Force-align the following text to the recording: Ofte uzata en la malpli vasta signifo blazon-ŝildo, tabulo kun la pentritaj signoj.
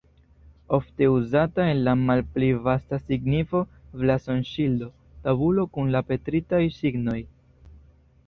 Ofte 0.75 1.07
uzata 1.15 1.65
en 1.73 1.81
la 1.87 1.93
malpli 2.05 2.47
vasta 2.67 2.97
signifo 3.01 3.61
blazon-ŝildo, 4.03 4.87
tabulo 5.27 5.65
kun 5.77 5.91
la 5.97 6.01
pentritaj 6.09 6.63
signoj. 6.79 7.19